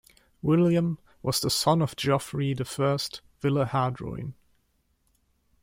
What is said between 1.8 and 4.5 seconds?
Geoffrey I Villehardouin.